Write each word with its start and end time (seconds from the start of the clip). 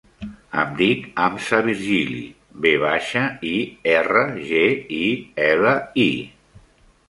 Em 0.61 0.69
dic 0.77 1.03
Hamza 1.25 1.59
Virgili: 1.67 2.23
ve 2.67 2.73
baixa, 2.85 3.25
i, 3.53 3.53
erra, 3.99 4.27
ge, 4.51 4.65
i, 5.05 5.07
ela, 5.53 5.79
i. 6.11 6.61